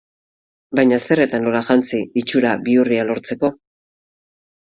Baina 0.77 0.97
zer 1.01 1.21
eta 1.25 1.39
nola 1.43 1.59
jantzi 1.67 1.99
itxura 2.21 2.53
bihurria 2.69 3.05
lortzeko? 3.11 3.51